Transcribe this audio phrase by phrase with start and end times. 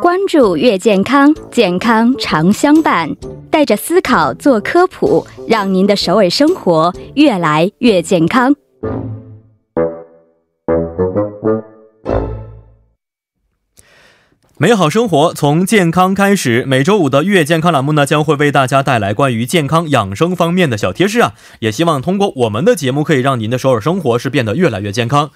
[0.00, 3.08] 关注越健康，健康常相伴。
[3.50, 8.54] 带着思考做科普，让您的首尔生活越来越健康。
[14.56, 16.64] 美好生活从健康开始。
[16.64, 21.34] 每周五的月健康栏目呢，将会为大家带来关于健康养生方面的小贴士啊。
[21.58, 25.32] 也希望通过我们的节目，可以让您的首尔生活是变得越来越健康。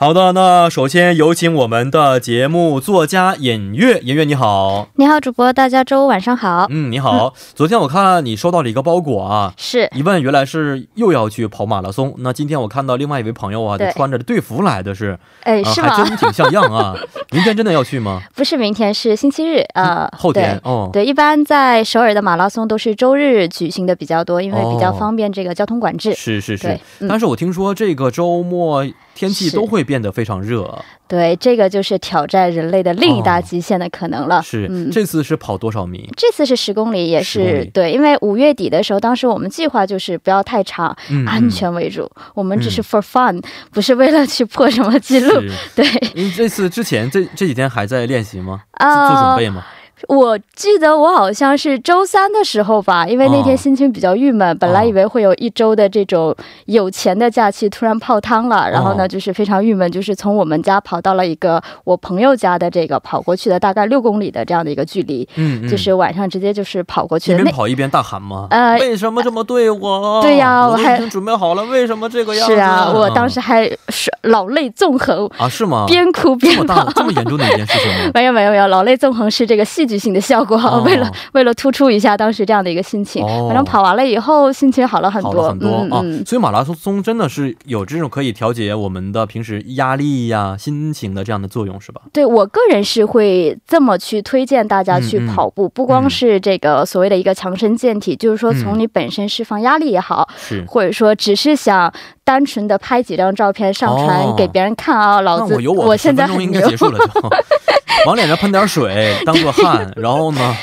[0.00, 4.88] 好的，那首先有请我们的节目作家尹月，尹月你好。
[4.94, 6.66] 你好，主播，大家周五晚上好。
[6.70, 7.34] 嗯，你好。
[7.54, 12.14] 昨天我看你收到了一个包裹啊，是一问原来是又要去跑马拉松。
[12.20, 15.90] 那今天我看到另外一位朋友啊，对穿着队服来的是，哎，啊是吗？
[15.90, 16.96] 还真挺像样啊。
[17.32, 18.22] 明天真的要去吗？
[18.34, 20.70] 不是明天，是星期日，呃，后天对。
[20.72, 20.88] 哦。
[20.90, 26.14] 对，一般在首尔的马拉松都是周日举行的比较多，因为比较哦方便这个交通管制。
[26.14, 26.68] 是是是，
[27.00, 28.82] 嗯但是我听说这个周末
[29.20, 34.38] 天气都会变得非常热，对，这个就是挑战人类的另一大极限的可能了。
[34.38, 34.90] 哦是、嗯。
[34.90, 36.08] 这次是跑多少米？
[36.16, 42.10] 这次是十公里，也10公里是对，因为五月底的时候，当时我们计划就是不要太长，嗯，安全为主。
[42.34, 45.42] 我们只是嗯 for fun，、不是为了去破什么记录。
[45.74, 48.62] 对，因为这次之前这这几天还在练习吗？
[48.72, 49.66] 啊做准备吗？
[50.08, 56.34] 我记得我好像是周三的时候吧，因为那天哦心情比较郁闷，本来以为会有一周的这种
[56.66, 67.36] 有钱的假期，突然泡汤了，然后呢哦就是非常郁闷，就是从我们家跑到了一个我朋友家的这个跑过去的大概六公里的这样的一个距离，嗯嗯，就是晚上直接就是跑过去一。
[67.36, 68.46] 边跑一边大喊吗？
[68.50, 70.20] 呃为什么这么对我？
[70.22, 72.54] 对呀我我还都已经准备好了，为什么这个样子？
[72.54, 75.84] 是啊，我当时还是老泪纵横，啊是吗？
[75.86, 76.92] 边哭边跑么大。
[76.96, 78.10] 这么严重的一件事情吗？
[78.14, 80.82] 没有没有没有，老泪纵横是这个戏剧性的效果，哦。
[80.86, 83.24] 为了为了突出一下当时这样的一个心情。
[83.24, 83.46] 哦。
[83.48, 92.02] 反正跑完了以后，心情好了很多，好了很多、啊，所以马拉松真的是有这种可以调节我们的平时压力呀、心情的这样的作用，是吧？
[92.12, 100.64] 对我个人是会这么去推荐大家去跑步，不光是这个所谓的一个强身健体，就是说从你本身释放压力也好，是。
[100.68, 101.92] 或者说只是想
[102.22, 104.34] 单纯的拍几张照片上传哦。
[104.36, 107.20] 给别人看啊，老子那我我现在应该牛结束了就，
[108.06, 110.56] 往脸上喷点水当做汗，然后呢，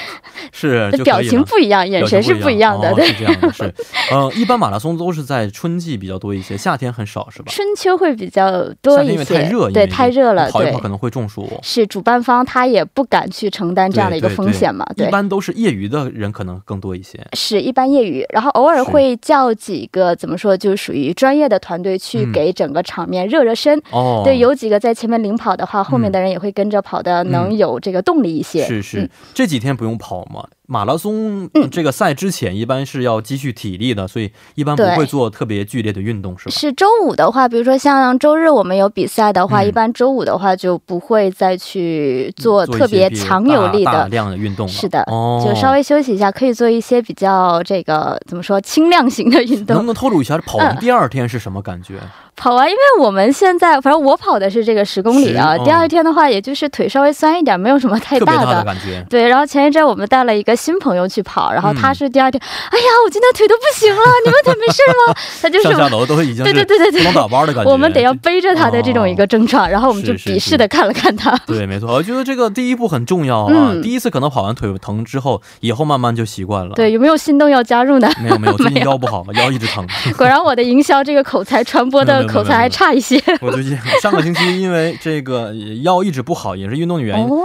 [0.52, 3.06] 是表情不一样，眼神是不一样的，对。
[3.06, 3.74] 哦是这样的，是，
[4.12, 7.52] 呃，一般马拉松都是在春季比较多一些，夏天很少，是吧？
[7.52, 10.88] 春秋会比较多一些，为太热，对，太热了，对跑一跑可。
[10.88, 11.46] 能会中暑。
[11.62, 17.20] 是主办方他也不敢去承担这样的一个风险嘛，对一般都是业余的人可能更多一些。
[17.34, 23.78] 是一般业余，然后偶尔会叫几个怎么说，就是属于专业的团队去嗯给整个场面热热身。
[23.92, 28.66] 哦，对，有几个在前面领跑的话，后面的人也会跟着跑的，能有这个动力一些。
[28.66, 30.57] 是是、嗯这几天不用跑嘛。
[30.68, 36.52] 马拉松、嗯这个赛之前一般是要积蓄体力的，所以一般不会做特别剧烈的运动，是吧？
[36.52, 44.10] 是周五的话，比如说像周日我们有比赛的话，嗯一般周五的话就不会再去做特别强有力的大的。
[44.10, 44.72] 量的运动了。
[44.72, 49.84] 是的，哦，就稍微休息一下，可以做一些比较这个怎么说轻量型的运动能不。
[49.88, 51.96] 能透露一下跑完嗯第二天是什么感觉？
[52.36, 58.20] 跑完，因为我们现在反正我跑的是这个十公里啊，10第二天的话，也就是腿稍微酸一点，没有什么太。
[58.20, 59.04] 大的感觉。
[59.10, 65.16] 对，然后前一阵我们带了一个新朋友去跑，然后他嗯是第二天，哎呀，我今天腿都不行了， 你们腿没事吗？
[65.42, 67.64] 他就是上下楼都已经对对对对对。
[67.66, 71.38] 我们得要背着他的这种一个症状，然后我们就鄙视的看了看他。
[71.46, 73.54] 对，没错，我觉得这个第一步很重要啊。
[73.54, 76.74] 嗯第一次可能跑完腿疼之后，以后慢慢就习惯了。
[76.76, 78.10] 对，，有没有心动要加入呢？
[78.22, 79.86] 没有 没有，最近腰不好，腰一直疼。
[80.18, 83.22] 果然我的营销这个口才传播的口才还差一些。
[83.42, 85.54] 我最近上个星期因为这个
[85.84, 87.38] 腰一直不好，也是运动的原因，哦，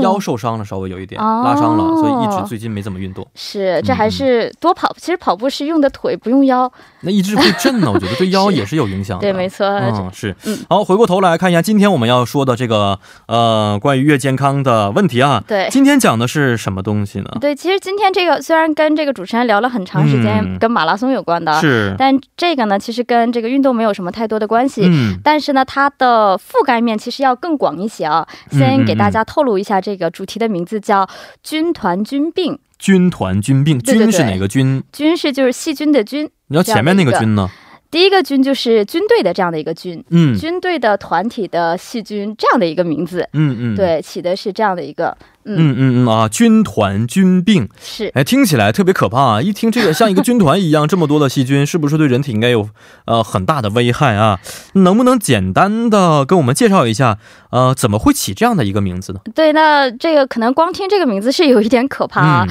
[0.00, 3.26] 腰受伤了，稍微有一点、哦拉伤了，所以一直最近没怎么运动。
[3.34, 4.94] 是，这还嗯是多跑。
[4.98, 6.70] 其实跑步是用的腿，不用腰。
[7.00, 9.22] 那一直会震呢，我觉得对 腰也是有影响的。
[9.22, 9.66] 对，没错。
[9.66, 10.58] 嗯，是嗯。
[10.68, 15.42] 好，回过头来看一下今天我们要说的这个呃关于月健康的问题啊。
[15.46, 17.30] 对今天讲的是什么东西呢？
[17.40, 21.94] 对，其实今天这个虽然跟这个主持人聊了很长时间，嗯跟马拉松有关的，是。
[21.98, 24.82] 但这个呢，其实跟这个运动没有什么太多的关系。
[24.84, 28.26] 嗯，但是呢，它的覆盖面其实要更广一些啊。
[28.52, 31.08] 嗯先给大家透露一下，这个主题的名字叫
[31.42, 37.48] “军团军病军团军病，军是哪个军？”，军是就是细菌的菌，你要前面那个军呢？
[37.90, 43.26] 第一个军就是军队的这样的一个军，嗯军队的团体的细菌这样的一个名字。
[43.32, 49.40] 嗯嗯，，对，起的是这样的一个，嗯嗯嗯啊，军团菌病是，哎，听起来特别可怕啊！
[49.40, 52.68] 一听这个像一个军团一样，这么多的细菌，是不是对人体应该有
[53.06, 54.38] 呃很大的危害啊？
[54.74, 57.16] 能不能简单的跟我们介绍一下，
[57.50, 59.20] 呃，怎么会起这样的一个名字呢？
[59.34, 62.46] 对，那这个可能光听这个名字是有一点可怕啊，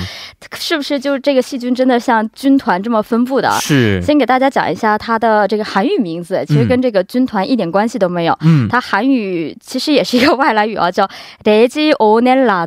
[0.55, 0.99] 是不是？
[0.99, 3.49] 就是这个细菌真的像军团这么分布的？
[3.61, 4.01] 是。
[4.01, 8.37] 先给大家讲一下它的这个韩语名字，其实跟这个军团一点关系都没有。
[8.41, 11.07] 嗯，它韩语其实也是一个外来语啊，叫
[11.43, 12.65] d e j i o n e l a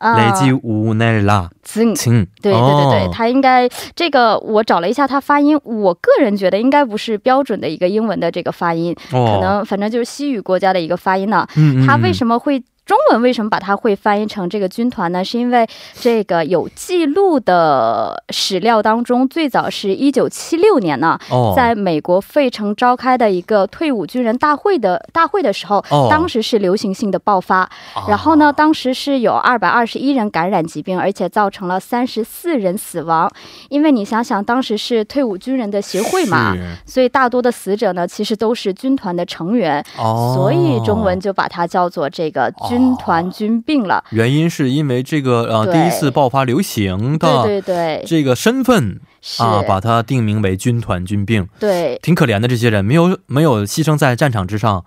[0.00, 1.48] 雷吉乌奈拉，
[2.40, 11.46] 对对对对，它应该这个我找了一下，它发音，我个人觉得应该不是标准的一个英文的这个发音，可能反正就是西语国家的一个发音呢。
[11.86, 12.62] 它为什么会？
[12.90, 15.24] 中文为什么把它会翻译成这个军团呢？
[15.24, 15.64] 是因为
[15.94, 21.16] 这个有记录的史料当中，最早是一九七六年呢，
[21.54, 27.70] 在美国费城召开的一个退伍军人大会的大会的时候，当时是流行性的爆发，
[28.08, 33.30] 然后呢，当时是有二百二十一人感染疾病，而且造成了三十四人死亡。
[33.68, 39.80] 因为你想想，当时是退伍军人的协会嘛，所以大多的死者呢，其实都是军团的成员，
[40.34, 42.79] 所以中文就把它叫做这个军。
[42.80, 48.04] 军团军病了，原因是因为这个呃第一次爆发流行的对对对。
[48.06, 48.98] 这个身份
[49.38, 54.84] 啊，把它定名为军团军病，对，挺可怜的这些人，没有没有牺牲在战场之上。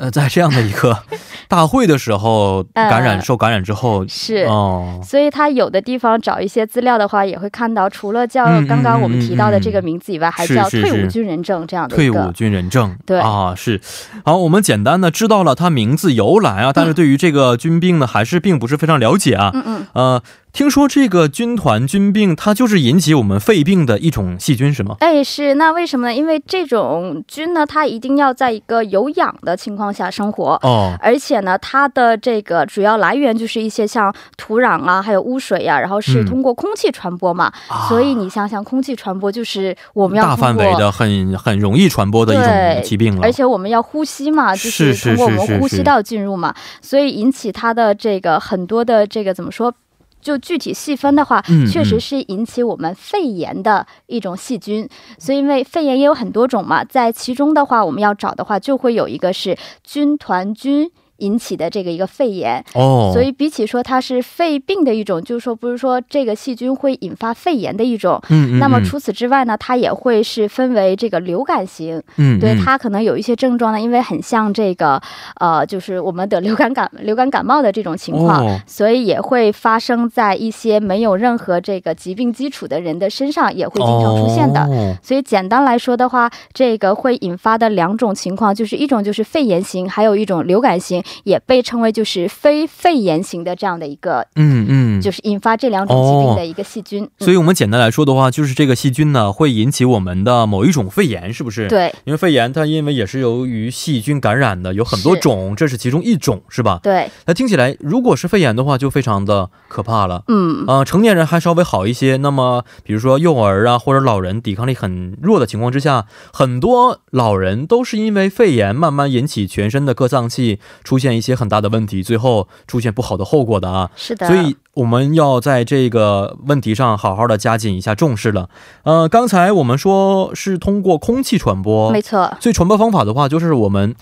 [0.00, 0.96] 呃，在这样的一个
[1.46, 12.96] 大会的时候感染，受感染之后是哦，所以他有的地方找一些资料的话，也会看到，除了叫刚刚我们提到的这个名字以外，还叫退伍军人证这样的退伍军人证。
[13.04, 13.78] 对啊，是
[14.24, 19.50] 好，我们简单的知道了他名字由来啊，但是对于这个军病呢，还是并不是非常了解啊。
[19.52, 20.22] 嗯嗯呃。
[20.52, 24.96] 听说这个军团菌病，它就是引起我们肺病的一种细菌，是吗？
[25.00, 25.54] 哎，是。
[25.54, 26.14] 那为什么呢？
[26.14, 37.52] 因为这种菌呢，它一定要在一个有氧的情况下生活哦，而且呢，它的这个主要来源就是一些像土壤啊，还有污水呀，然后是通过空气传播嘛。
[37.88, 43.22] 所以你想想，空气传播就是我们要大范围的、很很容易传播的一种疾病了。
[43.22, 49.72] 而且我们要呼吸嘛，就是通过我们呼吸道进入嘛，所以引起它的这个很多的这个怎么说？
[50.20, 54.88] 就具体细分的话，确实是引起我们肺炎的一种细菌。
[55.18, 60.90] 所以，因为肺炎也有很多种嘛，在其中的话，我们要找的话，就会有一个是军团菌。
[61.20, 68.20] 引起的这个一个肺炎哦，所以比起说它是肺病的一种，就是说不是说这个细菌会引发肺炎的一种。
[68.28, 68.58] 嗯嗯。
[68.58, 72.02] 那么除此之外呢，它也会是分为这个流感型。
[72.16, 72.38] 嗯。
[72.40, 75.00] 对它可能有一些症状呢，因为很像这个
[75.38, 84.98] 呃，就是我们得流感感流感感冒的这种情况，所以也会发生在一些没有任何这个疾病基础的人的身上，也会经常出现的。
[85.02, 91.02] 所以简单来说的话，这个会引发的两种情况，就是一种就是肺炎型，还有一种流感型。
[91.24, 97.08] 也被称为就是非肺炎型的这样的一个，嗯嗯，就是引发这两种疾病的一个细菌。
[97.18, 101.68] 所以，我们简单来说的话，就是这个细菌呢会引起我们的某一种肺炎，是不是？
[101.68, 106.80] 对，因为肺炎它因为也是由于细菌感染的，有很多种，这是其中一种，是吧？
[106.82, 107.10] 对。
[107.26, 110.22] 那听起来，如果是肺炎的话，就非常的可怕了。
[110.28, 112.16] 嗯呃，成年人还稍微好一些。
[112.18, 121.36] 那么，比如说幼儿啊，或者老人抵抗力很弱的情况之下，很多老人都是因为肺炎慢慢引起全身的各脏器出现一些。
[121.40, 128.48] 很大的问题，最后出现不好的后果的啊，是的，所以我们要在这个问题上好好的加紧一下重视了。
[128.84, 133.94] 呃，刚才我们说是通过空气传播，没错，所以传播方法的话，就是我们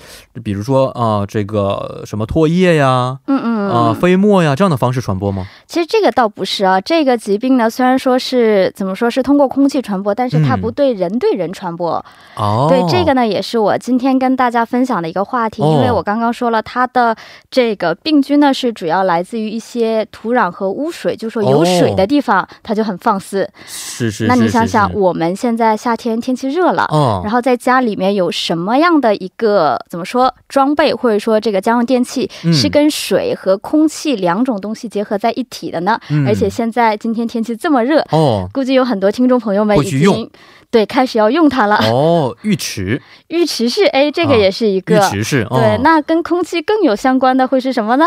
[0.44, 5.46] 比如说啊，这个什么唾液呀，嗯嗯，啊飞沫呀这样的方式传播吗？
[5.66, 12.04] 其实这个倒不是啊，这个疾病呢，虽然说是怎么说是通过空气传播，但是它不对人对人传播。
[12.36, 17.16] 哦，对，这个呢也是我今天跟大家分享的一个话题，因为我刚刚说了它的。
[17.50, 23.48] 这个病菌呢，是主要来自于一些土壤和污水，就说有水的地方，它就很放肆。
[23.66, 24.26] 是是。
[24.26, 26.88] 那你想想，我们现在夏天天气热了，
[27.22, 35.98] 然后在家里面有什么样的一个怎么说装备，或者说这个家用电器是跟水和空气两种东西结合在一起的呢？
[36.26, 40.30] 而且现在今天天气这么热，哦，估计有很多听众朋友们已经。
[40.70, 41.76] 对，开始要用它了。
[41.90, 45.46] 哦，浴池， 浴池是哎，这个也是一个浴池是。
[45.50, 48.04] 哦对，那跟空气更有相关的会是什么呢？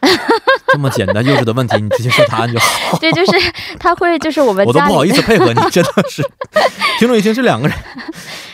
[0.72, 2.98] 这么简单幼稚的问题，你直接说答案就好。
[2.98, 3.32] 对，就是
[3.78, 6.22] 它会，就是我们我都不好意思配合你，真的是。
[6.98, 7.76] 听众已经是两个人。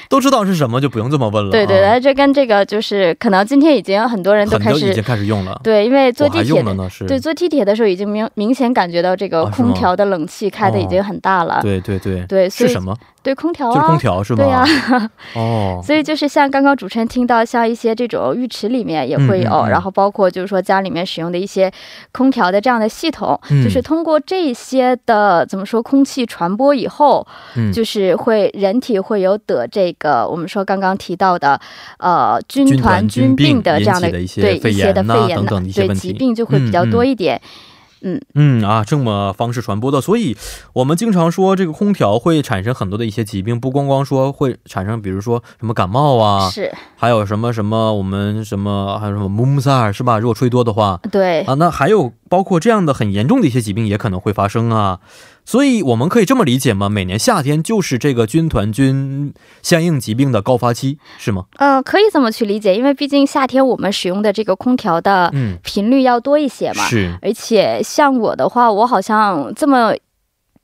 [0.09, 1.53] 都知道是什么，就不用这么问了。
[1.53, 5.59] 对对对，这跟这个就是可能今天已经很多人都开始已经开始用了。
[5.63, 6.63] 对，因为坐地铁
[7.07, 11.61] 对坐地铁的时候已经明明显感觉到这个空调的冷气开的已经很大了。
[11.63, 12.93] 对对对对，是什么？
[13.23, 14.45] 对空调啊，就是空调是吗？
[14.45, 14.65] 对呀
[15.37, 21.71] 哦，所以就是像刚刚主持人听到，像一些这种浴池里面也会有，然后包括就是说家里面使用的一些
[22.13, 27.27] 空调的这样的系统，就是通过这些的怎么说空气传播以后，
[27.73, 31.61] 就是会人体会有得这个我们说刚刚提到的
[31.99, 37.41] 呃军团菌病的这样的对一些的肺炎等等一些对疾病就会比较多一点。
[38.03, 38.21] 嗯。
[38.35, 40.37] 嗯啊，这么方式传播的，所以
[40.73, 50.19] 我们经常说这个空调会产生很多的一些疾病，不光光说会产生，比如说什么感冒啊，是，还有什么什么我们什么还有什么木木萨尔是吧？
[50.19, 51.43] 如果吹多的话，对。
[51.43, 55.01] 啊，那还有包括这样的很严重的一些疾病也可能会发生啊。
[55.45, 56.89] 所以我们可以这么理解吗？
[56.89, 61.45] 每年夏天就是这个军团菌相应疾病的高发期，是吗？
[61.59, 65.31] 呃，可以这么去理解，因为毕竟夏天我们使用的这个空调的
[65.63, 66.85] 频率要多一些嘛。
[66.85, 69.93] 是，而且像我的话，我好像这么。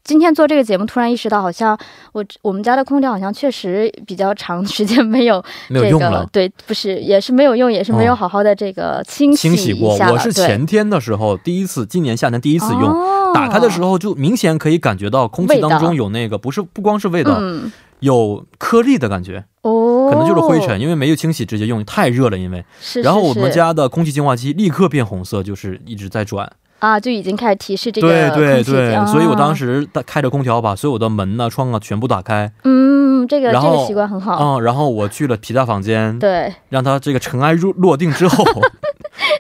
[0.07, 1.77] 今天做这个节目，突然意识到，好像
[2.13, 9.97] 我我们家的空调好像确实比较长时间没有 这个，对，不是，也是没有用，也是没有好好的这个清洗清洗过。
[9.97, 12.83] 我是前天的时候第一次，今年夏天第一次用，
[13.35, 17.41] 打开的时候就明显可以感觉到空气当中有那个不是不光是味道，
[17.99, 22.65] 有颗粒的感觉哦，可能就是灰尘，因为没有清洗直接用，太热了，因为
[23.03, 26.49] 然后我们家的空气净化器立刻变红色，就是一直在转。
[26.79, 32.51] 啊，就已经开始提示这个对对对，所以我当时开着空调，把所有的门呐、窗啊全部打开。
[32.65, 34.39] 嗯，这个这个习惯很好。
[34.39, 38.45] 嗯，然后我去了皮大房间，对，让他这个尘埃落落定之后。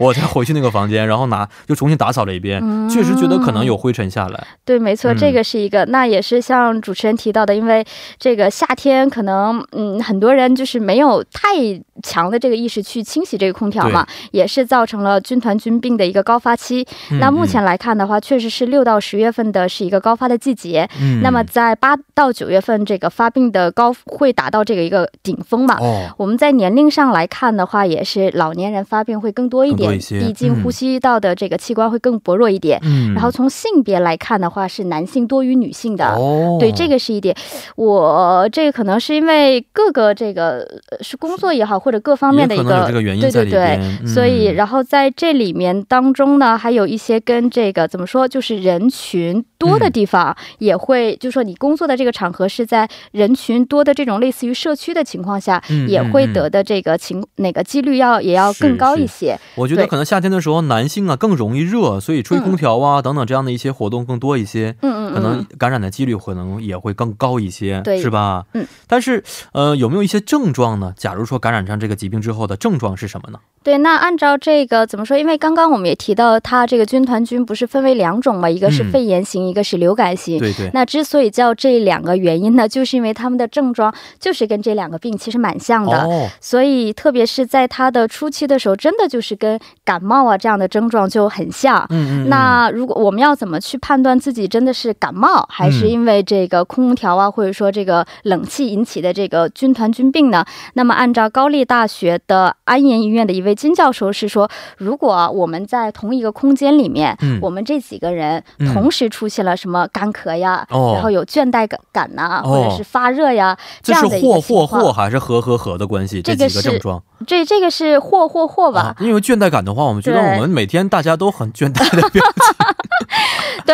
[0.00, 4.46] 我才回去那个房间，然后拿又重新打扫了一遍，确实觉得可能有灰尘下来。
[4.64, 7.84] 对，没错，这个是一个，那也是像主持人提到的，因为
[8.18, 11.54] 这个夏天可能嗯很多人就是没有太
[12.02, 16.86] 强的这个意识去清洗这个空调嘛，也是造成了军团菌病的一个高发期。
[17.20, 20.88] 那目前来看的话，确实是六到十月份的是一个高发的季节。
[21.00, 25.76] 嗯，那么在八到九月份这个发病的高会达到这个一个顶峰嘛？
[25.80, 29.96] 哦，我们在年龄上来看的话，也是老年人发病会更多一点。
[29.96, 37.34] 毕竟呼吸道的这个器官会更薄弱一点，嗯，然后从性别来看的话，是男性多于女性的，哦，对，这个是一点。
[37.76, 40.66] 我这个可能是因为各个这个
[41.00, 59.38] 是工作也好，或者各方面的一个对对对，所以然后在这里面当中呢，还有一些跟这个怎么说，就是人群多的地方也会，就说你工作的这个场合是在人群多的这种类似于社区的情况下，也会得的这个情哪个几率要也要更高一些。
[59.54, 68.44] 我觉得可能夏天的时候，男性啊更容易热，所以吹空调啊等等这样的一些活动更多一些，嗯嗯，可能感染的几率可能也会更高一些，对，是吧？
[68.54, 68.66] 嗯。
[68.88, 70.92] 但是，呃，有没有一些症状呢？
[70.96, 73.38] 假如说感染上这个疾病之后的症状是什么呢？
[73.62, 75.18] 对，那按照这个怎么说？
[75.18, 78.48] 因为刚刚我们也提到，它这个军团菌不是分为两种嘛？
[78.48, 80.38] 一个是肺炎型，一个是流感型。
[80.38, 80.70] 对对。
[80.72, 86.04] 那之所以叫这两个原因呢，就是因为他们的症状就是跟这两个病其实蛮像的。
[86.04, 86.28] 哦。
[86.40, 91.84] 所以，特别是在它的初期的时候，真的就是跟感冒啊这样的症状就很像。
[91.90, 92.28] 嗯嗯。
[92.28, 100.44] 那如果我们要怎么去判断自己真的是感冒，还是因为这个空调啊，或者说这个冷气引起的这个军团菌病呢？
[100.74, 108.42] 那么，按照高丽大学的安研医院的一位金教授是说，如果我们在同一个空间里面，我们这几个人
[108.72, 118.94] 同时出现了什么干咳呀，然后有倦怠感感呐，或者是发热呀，这样的或或或还是和和和的关系，这几个症状，这这个是或或或吧？
[119.00, 122.66] 因为倦怠感的话，我们觉得我们每天大家都很倦怠的表情。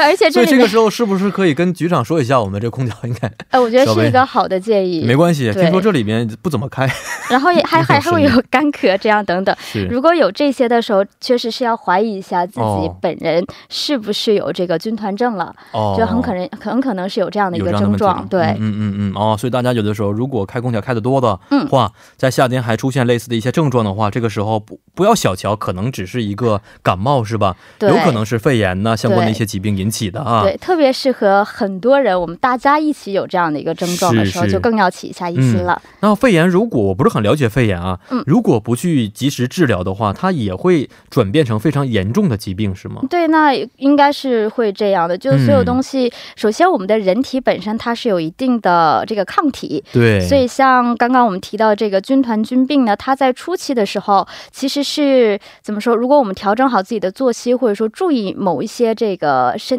[0.03, 3.31] 对，而且这这个时候是不是可以跟局长说一下，我们这空调应该？
[3.51, 5.05] 哎，我觉得是一个好的建议。
[5.07, 6.89] 没关系，听说这里面不怎么开，
[7.31, 9.55] 然后也 还还会有干咳这样等等。
[9.89, 15.55] 如果有这些的时候，确实是要怀疑一下自己本人是不是有这个军团症了。
[15.73, 18.27] 哦，就很可能很可能是有这样的一个症状。
[18.29, 19.13] 对，嗯嗯嗯。
[19.15, 21.39] 哦，所以大家有的时候如果开空调开的多的
[21.71, 27.57] 话，在夏天还出现类似的一些症状的话，这个时候不不要小瞧，可能只是一个感冒，是吧？
[27.79, 30.43] 对，有可能是肺炎呢相关的一些疾病引起的啊。
[30.43, 35.81] 对，特别适合很多人，我们大家一起有这样的一个症状的时候，就更要起一下疑心了。
[36.01, 43.03] 那肺炎，如果我不是很了解肺炎啊，嗯，如果不去及时治疗的话，它也会转变成非常严重的疾病，是吗？
[43.11, 45.19] 对，那应该是会这样的。
[45.19, 50.21] 就所有东西，首先我们的人体本身它是有一定的这个抗体，对。
[50.21, 55.95] 所以像刚刚我们提到这个军团菌病呢，它在初期的时候其实是怎么说？
[55.95, 59.79] 如果我们调整好自己的作息，或者说注意某一些这个身。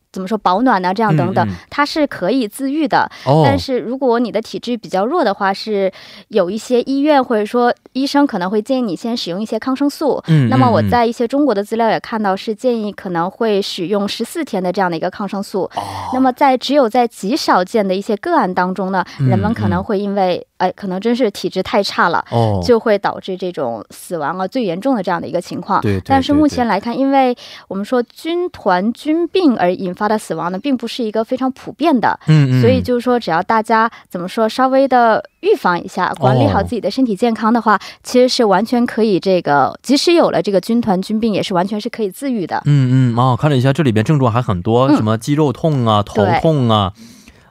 [0.11, 0.93] 怎么说保暖呢？
[0.93, 3.09] 这样等等，它是可以自愈的。
[3.25, 3.43] 哦。
[3.45, 5.91] 但是如果你的体质比较弱的话，是
[6.27, 10.21] 有一些医院或者说医生可能会建议你先使用一些抗生素。
[10.27, 10.49] 嗯。
[10.49, 15.63] 那么我在一些中国的资料也看到是建议可能会使用十四天的这样的一个抗生素。
[15.75, 15.81] 哦。
[16.13, 25.81] 那么在只有在极少见的一些个案当中呢，人们可能会因为哎，可能真是体质太差了，哦，就会导致这种死亡啊最严重的这样的一个情况。
[25.81, 25.99] 对。
[26.05, 27.35] 但是目前来看，因为
[27.67, 32.19] 我们说军团军病而引发的死亡呢，并不是一个非常普遍的。
[32.27, 32.61] 嗯嗯。
[32.61, 42.61] 所以就是说，只要大家怎么说，稍微的预防一下，管理好自己的身体健康的话，其实是完全可以这个，即使有了这个军团军病，也是完全是可以自愈的。
[42.65, 43.17] 嗯嗯。
[43.17, 46.93] 哦，看了一下，这里边症状还很多，什么肌肉痛啊、头痛啊。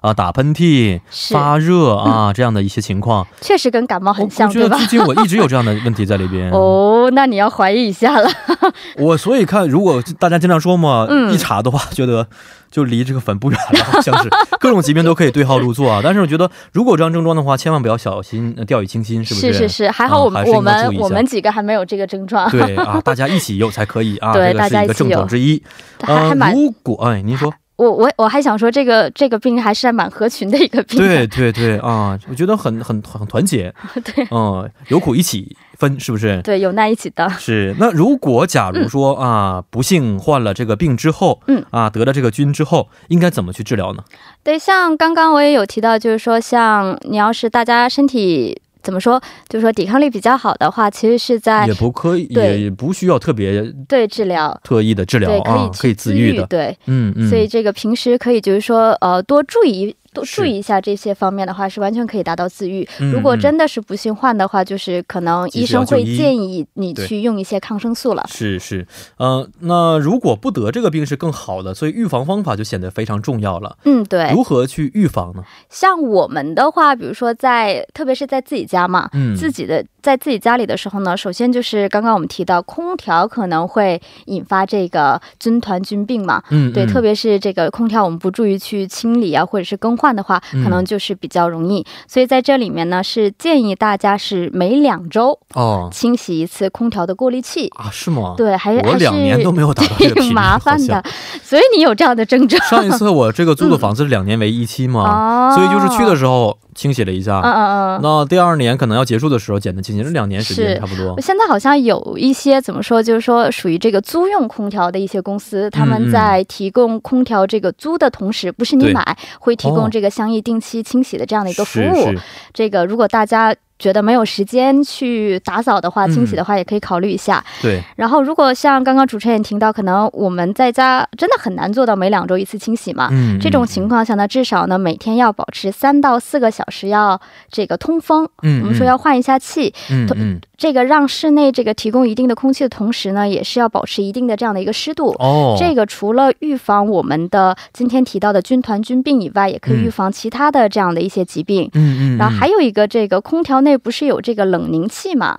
[0.00, 4.76] 啊，打喷嚏、发热啊，这样的一些情况， 确实跟感冒很像，对吧？
[4.78, 6.50] 最近我一直有这样的问题在里边。
[6.50, 8.28] 哦，那你要怀疑一下了。
[8.96, 12.26] 我所以看，如果大家经常说嘛，一查的话，觉得
[12.70, 16.00] 就离这个粉不远了，好像是各种疾病都可以对号入座啊。
[16.02, 19.52] 但是我觉得，如果这样症状的话，千万不要小心掉以轻心，是不是？
[19.52, 22.50] 是是是，还好我们我们我们几个还没有这个症状。
[22.50, 25.62] 对啊，大家一起有才可以啊， 这个是一个症状之一。
[26.06, 27.52] 呃，如果哎，您说。
[27.80, 30.98] 我我我还想说，这个这个病还是蛮合群的一个病。
[30.98, 33.72] 对对对啊，我觉得很很很团结。
[34.04, 36.42] 对，嗯，有苦一起分，是不是？
[36.42, 37.28] 对，有难一起担。
[37.30, 37.74] 是。
[37.78, 44.04] 那如果假如说啊，不幸患了这个病之后，嗯啊，得了这个菌之后，应该怎么去治疗呢？
[44.42, 48.60] 对，像刚刚我也有提到，就是说，像你要是大家身体。
[48.82, 49.20] 怎么说？
[49.48, 56.46] 就是说抵抗力比较好的话，其实是在也不可以，也不需要特别对治疗特意的治疗啊，可以自愈的。
[56.46, 57.28] 对，嗯嗯。
[57.28, 59.94] 所以这个平时可以就是说呃多注意。
[60.12, 62.86] 多注意一下这些方面的话，是完全可以达到自愈。
[63.12, 68.24] 如果真的是不幸患的话，就是可能医生会建议你去用一些抗生素了。
[68.28, 68.86] 是是，
[69.18, 73.76] 呃，那如果不得这个病是更好的，所以预防方法就显得非常重要了。
[73.84, 74.30] 嗯，对。
[74.32, 75.44] 如何去预防呢？
[75.68, 86.42] 像我们的话，比如说在，特别是在自己家嘛，嗯，自己的在自己家里的时候呢，首先就是刚刚我们提到空调可能会引发这个军团菌病嘛。
[86.50, 90.00] 嗯，对，特别是这个空调，我们不注意去清理啊，或者是更。
[90.00, 97.90] 换的话，可能就是比较容易，所以在这里面呢，是建议大家是每两周哦清洗一次空调的过滤器啊？
[97.92, 98.32] 是吗？
[98.34, 101.04] 对，还是我两年都没有达到这个 挺麻烦的，
[101.42, 102.58] 所以你有这样的症状。
[102.66, 106.56] 上一次我这个租的房子是两年为一期嘛，所以就是去的时候。
[106.74, 111.20] 清洗了一下，嗯嗯嗯，那第二年可能要结束的时候简单清洗，这两年时间差不多。
[111.20, 122.14] 现在好像有一些怎么说，就是说属于这个租用空调的一些公司，他们在提供空调这个租的同时，不是你买，会提供这个相应定期清洗的这样的一个服务。
[122.52, 123.54] 这个如果大家。
[123.80, 127.42] 觉得没有时间去打扫的话，清洗的话也可以考虑一下。
[127.62, 127.82] 对。
[127.96, 133.08] 然后，如果像刚刚主持人也听到，可能我们在家真的很难做到每两周一次清洗嘛。
[133.10, 133.40] 嗯。
[133.40, 137.18] 这种情况下呢，至少呢每天要保持三到四个小时要
[137.50, 138.28] 这个通风。
[138.42, 138.60] 嗯。
[138.60, 139.72] 我们说要换一下气。
[139.90, 140.40] 嗯嗯。
[140.58, 145.16] 这个让室内这个提供一定的空气的同时呢，也是要保持一定的这样的一个湿度。
[145.18, 145.56] 哦。
[145.58, 151.70] 这个除了预防我们的今天提到的军团菌病以外，也可以预防其他的这样的一些疾病。
[151.72, 152.18] 嗯嗯。
[152.18, 153.69] 然后还有一个这个空调内。
[153.70, 155.38] 那不是有这个冷凝器吗？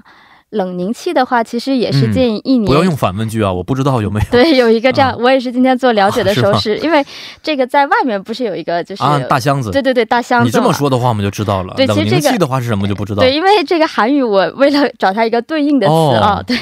[0.51, 4.25] 冷凝器的话，其实也是建议一年不要用反问句啊，我不知道有没有。
[4.29, 7.03] 对，有一个这样，我也是今天做了解的时候， 是因为
[7.41, 9.71] 这个在外面不是有一个就是啊大箱子？
[9.71, 10.45] 对对对，大箱子。
[10.45, 11.73] 你这么说的话，我们就知道了。
[11.75, 13.21] 对，冷凝器的话是什么就不知道。
[13.21, 16.57] 对，因为这个韩语我为了找它一个对应的词啊，对，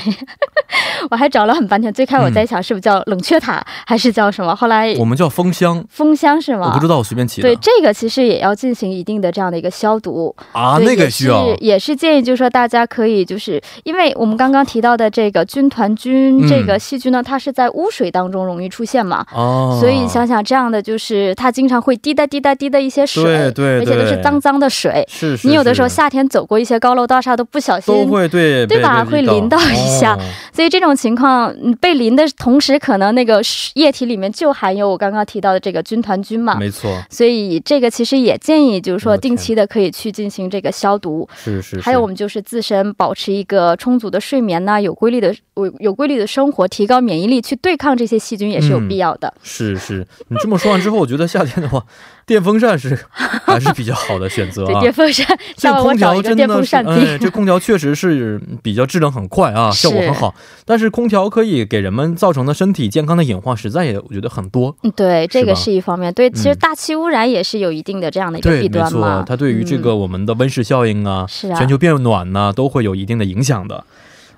[1.10, 1.92] 我还找了很半天。
[1.92, 5.84] 最开始我在想是不是叫冷却塔还是叫什么，后来我们叫风箱。
[5.90, 6.68] 风箱是吗？
[6.68, 7.42] 我不知道，我随便起。
[7.42, 14.60] 对，这个其实也要进行一定的这样的一个消毒啊，那个需要也是建议，就是说大家可以就是因为我们刚刚。
[14.70, 19.26] 提到的这个军团菌这个细菌呢，它是在污水当中容易出现嘛？
[19.34, 25.04] 哦，所以想想这样的，就是它经常会滴答滴答滴的一些水，对对，而且都是脏脏的水。
[25.08, 29.04] 是是，你有的时候夏天走过一些高楼大厦都不小心都会对对吧？
[29.04, 30.16] 会淋到一下，
[30.54, 33.42] 所以这种情况被淋的同时，可能那个
[33.74, 36.56] 液体里面就含有我刚刚提到的这个军团菌嘛？
[36.60, 36.92] 没错。
[37.10, 41.28] 所以这个其实也建议，就是说定期的可以去进行这个消毒。
[41.36, 41.80] 是是。
[41.80, 44.50] 还有我们就是自身保持一个充足的睡眠。
[44.50, 49.32] 棉呢有规律的有有规律的生活，提高免疫力，去对抗这些细菌也是有必要的。
[49.44, 51.86] 是是，你这么说完之后，我觉得夏天的话，
[52.30, 52.96] 电风扇是
[53.44, 54.80] 还是比较好的选择啊。
[54.80, 55.26] 电风扇，
[55.58, 56.46] 这空调真的，
[56.86, 60.36] 哎，这空调确实是比较制冷很快啊，效果很好。
[60.64, 64.76] 但是空调可以给人们造成的身体健康的隐患，实在也我觉得很多。
[64.96, 66.14] 对，这个是一方面。
[66.14, 69.00] 对，其实大气污染也是有一定的这样的一个弊端嘛。
[69.00, 73.84] 没错，它对于这个我们的温室效应啊，是啊，全球变暖呢，都会有一定的影响的。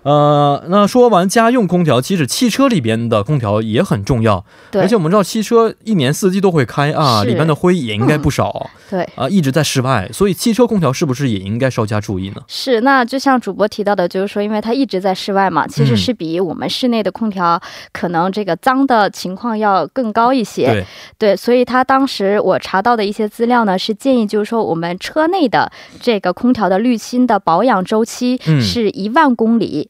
[0.04, 4.44] 呃，那说完家用空调，其实汽车里边的空调也很重要。
[4.72, 8.70] 对，而且我们知道汽车一年四季都会开啊，里边的灰也应该不少。
[8.90, 12.42] 对，啊，一直在室外，所以汽车空调是不是也应该稍加注意呢？
[12.48, 17.62] 是，那就像主播提到的，就是说，因为它一直在室外嘛，其实是比我们室内的空调
[17.94, 20.66] 可能这个脏的情况要更高一些。
[20.66, 20.86] 对，
[21.20, 29.90] 对，所以他当时我查到的一些资料呢，是建议就是说，我们车内的这个空调的滤芯的保养周期是一万公里。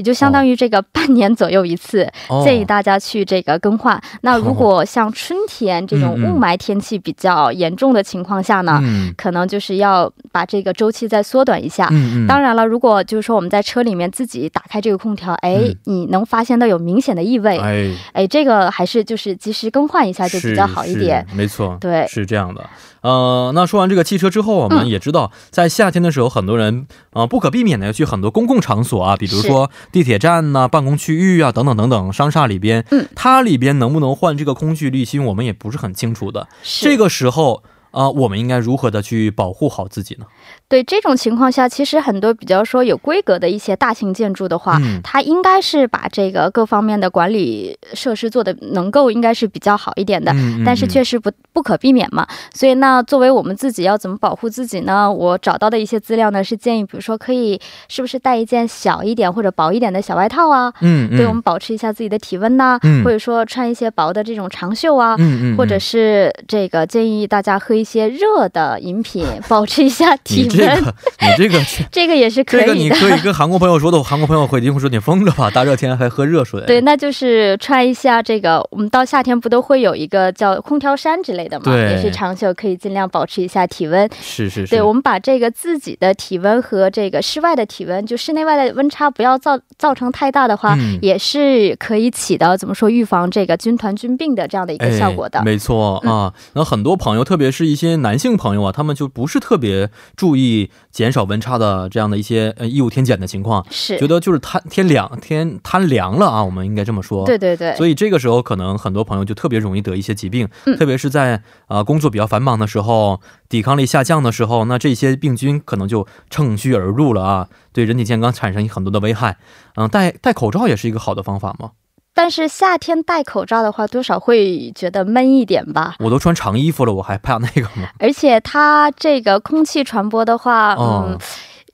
[0.00, 2.10] 也就相当于这个半年左右一次，
[2.42, 4.00] 建议大家去这个更换。
[4.22, 8.80] 那如果像春天这种雾霾天气比较严重的情况下呢，
[9.14, 11.86] 可能就是要把这个周期再缩短一下。
[12.26, 21.26] 当然了，如果就是说我们在车里面自己打开这个空调，哎，你能发现到有明显的异味，哎，哎，这个还是就是及时更换一下就比较好一点。
[21.34, 22.64] 没错，对，是这样的。
[23.02, 36.48] 呃，那说完这个汽车之后，我们也知道，在夏天的时候，很多人呃不可避免的要去很多公共场所啊，比如说地铁站呐、办公区域啊等等等等，商厦里边，嗯，它里边能不能换这个空气滤芯，我们也不是很清楚的。
[36.62, 40.26] 这个时候啊，我们应该如何的去保护好自己呢？
[40.68, 50.32] 对这种情况下，其实很多比较说有规格的一些大型建筑的话，它应该是把这个各方面的管理设施做的能够应该是比较好一点的。
[50.64, 52.26] 但是确实不不可避免嘛。
[52.54, 55.10] 所以那作为我们自己要怎么保护自己呢？
[55.10, 60.72] 我找到的一些资料呢是建议，比如说可以是不是带一件小一点或者薄一点的小外套啊？
[60.82, 62.78] 嗯，对我们保持一下自己的体温呐。
[62.82, 65.16] 嗯，或者说穿一些薄的这种长袖啊。
[65.18, 70.50] 嗯嗯，或者是这个建议大家喝一些热的饮品，保持一下体温。
[70.50, 72.66] 这个，你 这个，这个也是可以的。
[72.66, 75.50] 这个你可以跟韩国朋友说的，韩国朋友会一定会说你疯了吧？
[75.50, 76.62] 大热天还喝热水？
[76.66, 78.66] 对，那就是穿一下这个。
[78.70, 81.76] 我们到夏天不都会有一个叫空调衫之类的吗？
[81.76, 84.08] 也是长袖，可以尽量保持一下体温。
[84.20, 84.70] 是是是。
[84.70, 95.42] 对，我们把这个自己的体温和这个室外的体温，就室内外的温差不要造造成太大的话，也是可以起到怎么说预防这个军团菌病的这样的一个效果的。
[95.44, 99.88] 没错啊，那很多朋友，特别是一些男性朋友啊，他们就不是特别
[100.20, 100.70] 注意。
[100.90, 107.24] 减少温差的这样的一些呃衣物添减的情况，是觉得就是贪天凉天贪凉了啊，我们应该这么说。
[107.24, 107.74] 对对对。
[107.76, 119.38] 所以这个时候可能很多朋友就特别容易得一些疾病，特别是在啊工作比较繁忙的时候，抵抗力下降的时候，那这些病菌可能就乘虚而入了啊，对人体健康产生很多的危害。
[119.76, 121.70] 嗯，戴戴口罩也是一个好的方法吗？
[122.12, 125.94] 但是夏天戴口罩的话，多少会觉得闷一点吧。
[126.00, 127.88] 我都穿长衣服了，我还怕那个吗？
[127.98, 131.16] 而且它这个空气传播的话，嗯，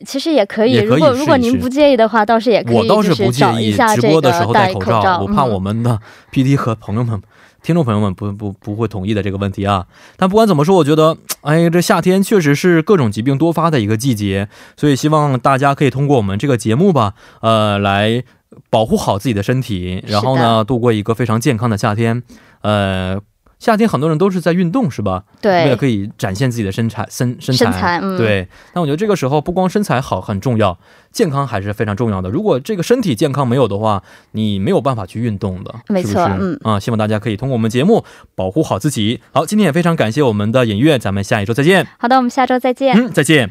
[0.06, 0.76] 其实也可以。
[0.76, 2.76] 如果如果您不介意的话，倒是也可以。
[2.76, 5.98] 我倒是不介意直播的时候戴口罩，我怕我们的
[6.30, 7.20] P D 和朋友们、
[7.62, 9.86] 听众朋友们不不不会同意的这个问题啊。
[10.16, 18.22] 但不管怎么说，我觉得，哎，这夏天确实是各种疾病多发的一个季节，所以希望大家可以通过我们这个节目吧，呃，来。
[18.70, 22.22] 保护好自己的身体，然后呢，度过一个非常健康的夏天。
[22.62, 23.20] 呃，
[23.58, 25.24] 夏天很多人都是在运动，是吧？
[25.40, 28.00] 对，为了可以展现自己的身材身身材。
[28.18, 30.78] 对，那我觉得这个时候不光身材好很重要，
[31.10, 32.28] 健康还是非常重要的。
[32.28, 36.22] 如果这个身体健康没有的话，你没有办法去运动的，没错。
[36.38, 38.04] 嗯啊，希望大家可以通过我们节目
[38.34, 39.20] 保护好自己。
[39.32, 41.86] 好，今天也非常感谢我们的尹月，咱们下一周再见。
[41.98, 42.94] 好的，我们下周再见。
[42.96, 43.50] 嗯，再见。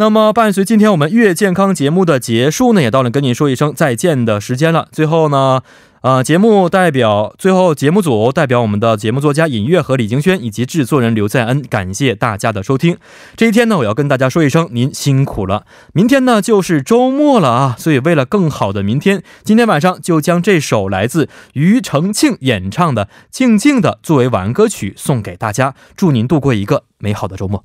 [0.00, 4.86] 那么，伴随今天我们月健康节目的结束呢，也到了跟您说一声再见的时间了。
[4.92, 5.62] 最后呢，
[6.02, 12.96] 呃，节目代表最后节目组代表我们的节目作家尹月和李京轩以及制作人刘在恩，感谢大家的收听。
[13.36, 15.66] 这一天呢，我要跟大家说一声您辛苦了。
[15.92, 27.64] 明天呢就是周末了啊，所以为了更好的明天，今天晚上就将这首来自庾澄庆演唱的《静静的》作为晚安歌曲送给大家，祝您度过一个美好的周末。